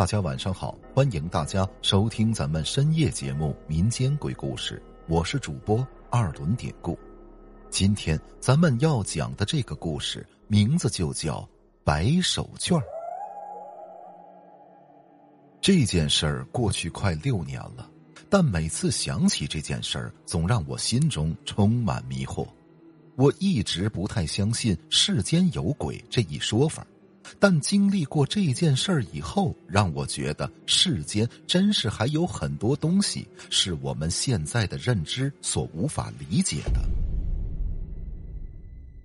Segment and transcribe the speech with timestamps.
[0.00, 4.82] 大家晚上好，欢迎大家收听咱们深夜节目《民间鬼故事》，
[5.14, 6.98] 我是主播二轮典故。
[7.68, 11.40] 今天咱们要讲的这个故事名字就叫
[11.84, 12.78] 《白手绢》。
[15.60, 17.86] 这件事儿过去快六年了，
[18.30, 22.48] 但每次想起这件事儿，总让我心中充满迷惑。
[23.16, 26.86] 我一直不太相信世间有鬼这一说法。
[27.38, 36.80] 但经历过这件事儿以后，让我觉得世间真是还有很多东西是我们现在的认知所无法理解的。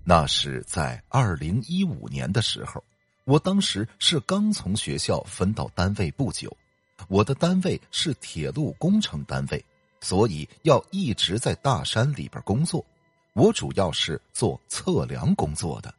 [0.04, 2.82] 那是在二零一五年的时候，
[3.24, 6.56] 我当时是刚从学校分到单位不久，
[7.08, 9.64] 我的单位是铁路工程单位，
[10.00, 12.84] 所以要一直在大山里边工作。
[13.32, 15.92] 我主要是做测量工作的。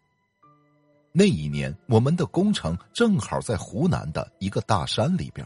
[1.20, 5.44] 那一年，我们的工程正好在湖南的一个大山里边，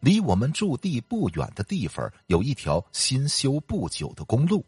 [0.00, 4.64] 离我们驻地不远的地方有一条新修不久的公路。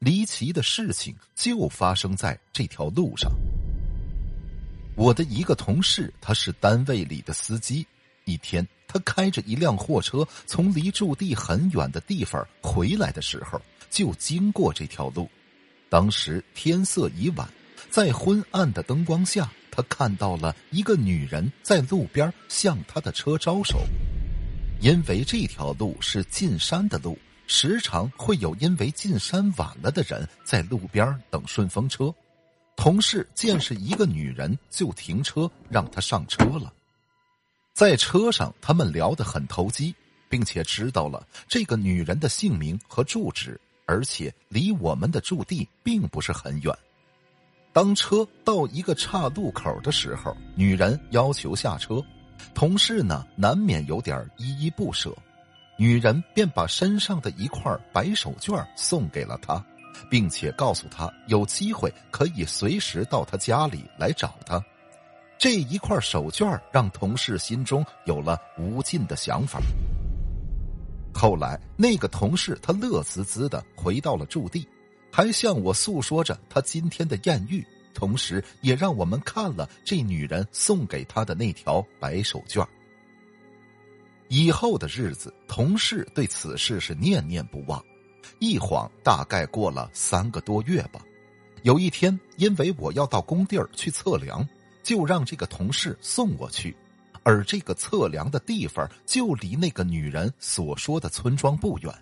[0.00, 3.30] 离奇的事情就发生在这条路上。
[4.96, 7.86] 我的一个同事，他是单位里的司机。
[8.24, 15.30] 一天，他开着一辆货车从离驻地很远的地方回来的时候，就经过这条路。
[15.88, 17.48] 当时天色已晚，
[17.90, 19.48] 在昏暗的灯光下。
[19.74, 23.80] 他看到了一个女人在路边向他的车招手，
[24.80, 32.14] 因为这条路是进山的路，时常会有因为进山晚了的人在路边等顺风车。
[32.76, 36.72] 同事见是一个女人，就停车让她上车了。
[37.72, 39.92] 在车上，他们聊得很投机，
[40.28, 46.72] 并且知道了这个女人的姓名和住址，而且离我们的驻地并不是很远。
[47.74, 52.00] 当车到一个岔路口的时候，女人要求下车，
[52.54, 55.12] 同事呢难免有点依依不舍，
[55.76, 59.60] 女人便把身上的一块白手绢送给了他，
[60.08, 64.64] 并且告诉他有机会可以随时到他家里来找他。
[65.36, 69.58] 这一块手绢让同事心中有了无尽的想法。
[71.12, 74.64] 后来，那个同事他乐滋滋的回到了驻地。
[75.16, 77.64] 还向我诉说着他今天的艳遇，
[77.94, 82.66] 同时也让我们看了这女人送给他的那条白手绢。
[84.26, 87.80] 以后的日子，同事对此事是念念不忘。
[88.40, 91.00] 一晃大概过了三个多月吧。
[91.62, 94.44] 有一天，因为我要到工地儿去测量，
[94.82, 96.76] 就让这个同事送我去。
[97.22, 101.94] 而这个测量的地方就离那个女人所说的村庄不远。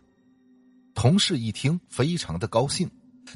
[0.94, 2.91] 同事一听，非常的高兴。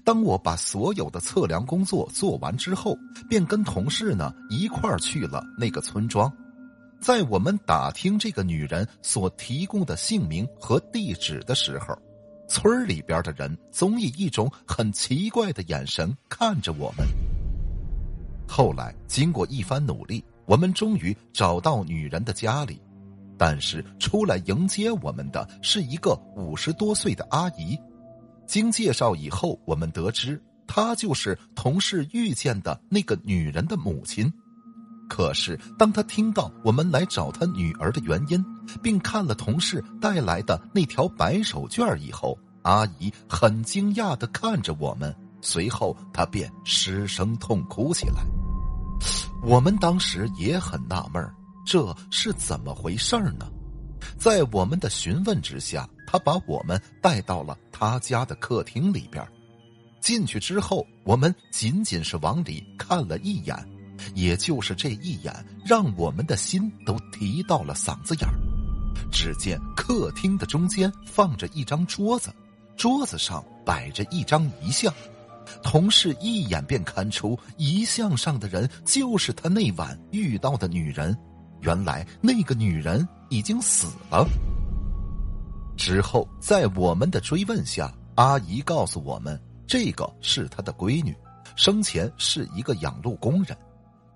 [0.05, 2.97] 当我把所有的测量工作做完之后，
[3.29, 6.33] 便跟同事呢一块儿去了那个村庄。
[7.01, 11.97] 在我们打听这个女人所提供的姓名和地址的时候，
[12.49, 17.07] 村里边的人总以一种很奇怪的眼神看着我们。
[18.49, 22.81] 后来经过一番努力，我们终于找到女人的家里，
[23.37, 27.79] 但是出来迎接我们的是一个五十多岁的阿姨。
[28.47, 34.33] 经介绍以后，我们得知她就是同事遇见的那个女人的母亲。
[35.09, 38.45] 可是，当她听到我们来找她女儿的原因，
[38.83, 48.25] 并看了同事带来的那条白手绢以后，阿姨很惊讶的看着我们，随后她便失声痛哭起来。
[49.43, 51.25] 我们当时也很纳闷
[51.65, 53.47] 这是怎么回事呢？
[54.19, 55.89] 在我们的询问之下。
[56.07, 59.27] 他把我们带到了他家的客厅里边，
[60.01, 63.57] 进去之后，我们仅仅是往里看了一眼，
[64.15, 65.35] 也就是这一眼，
[65.65, 68.35] 让我们的心都提到了嗓子眼儿。
[69.11, 72.33] 只见客厅的中间放着一张桌子，
[72.77, 74.93] 桌子上摆着一张遗像，
[75.63, 81.17] 同事一眼便看出遗像上的人就是他那晚遇到的女人。
[81.63, 84.27] 原来那个女人已经死了。
[85.77, 91.15] 之后，在我们的追问下，阿姨告诉我们，这个是她的闺女，
[91.55, 93.57] 生前是一个养路工人。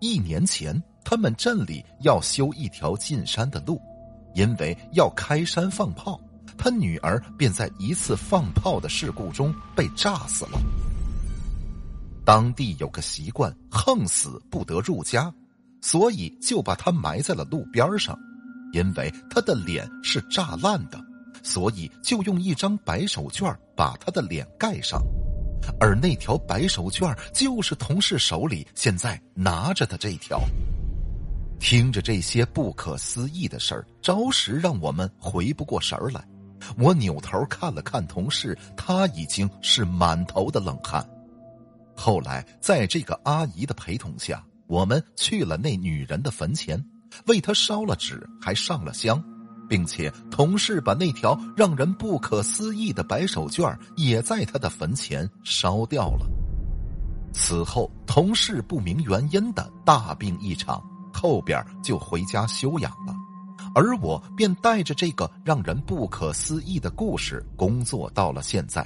[0.01, 3.81] 一年前，他们镇里要修一条进山的路，
[4.35, 6.19] 因为要开山放炮，
[6.57, 10.59] 他女儿便在一次放炮的事故中被炸死了。
[12.25, 15.33] 当地有个习惯，横死不得入家，
[15.83, 18.19] 所以就把他埋在了路边上，
[18.73, 21.10] 因为他的脸是炸烂的。
[21.43, 25.03] 所以就用一张白手绢把他的脸盖上，
[25.79, 30.41] 而那条白手绢就是同事手里现在拿着的这条。
[31.59, 36.25] 听着这些不可思议的事儿，着实让我们回不过神儿来。
[36.79, 41.07] 我扭头看了看同事，他已经是满头的冷汗。
[41.95, 46.83] 后来，在这个阿姨的陪同下，我们去了那女人的坟前，
[47.27, 49.23] 为她烧了纸，还上了香，
[49.71, 56.27] 并且同事把那条让人不可思议的白手绢也在他的坟前烧掉了。
[57.33, 60.83] 此后，同事不明原因的大病一场，
[61.13, 63.15] 后边就回家休养了。
[63.73, 68.85] 而我便带着这个让人不可思议的故事工作到了现在。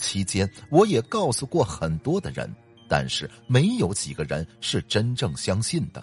[0.00, 2.50] 期间，我也告诉过很多的人，
[2.88, 6.02] 但是没有几个人是真正相信的。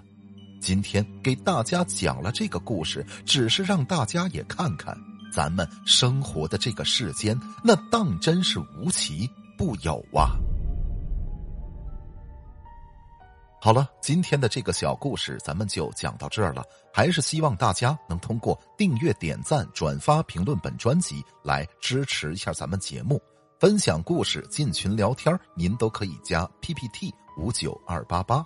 [0.64, 4.98] 今天给大家讲了这个故事，只是让大家也看看
[5.30, 10.38] 咱们生活的这个世间，那当真是无奇不有啊。
[13.60, 16.64] 好了，今天的这个小故事咱们就讲到这儿了。
[16.94, 23.22] 还是希望大家能通过订阅、点赞、转发、评论本专辑来支持一下咱们节目，
[23.60, 28.46] 分享故事、进群聊天，您都可以加 PPT 五九二八八。